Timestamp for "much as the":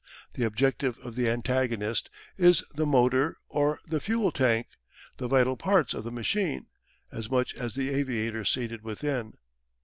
7.29-7.91